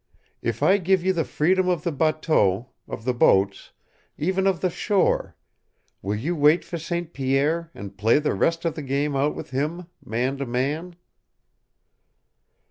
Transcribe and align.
If 0.41 0.63
I 0.63 0.79
give 0.79 1.03
you 1.03 1.13
the 1.13 1.23
freedom 1.23 1.69
of 1.69 1.83
the 1.83 1.91
bateau, 1.91 2.71
of 2.87 3.03
the 3.05 3.13
boats, 3.13 3.71
even 4.17 4.47
of 4.47 4.59
the 4.61 4.71
shore, 4.71 5.35
will 6.01 6.15
you 6.15 6.35
wait 6.35 6.65
for 6.65 6.79
St. 6.79 7.13
Pierre 7.13 7.69
and 7.75 7.95
play 7.99 8.17
the 8.17 8.33
rest 8.33 8.65
of 8.65 8.73
the 8.73 8.81
game 8.81 9.15
out 9.15 9.35
with 9.35 9.51
him, 9.51 9.85
man 10.03 10.37
to 10.37 10.47
man?" 10.47 10.95